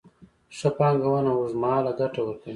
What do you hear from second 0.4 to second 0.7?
ښه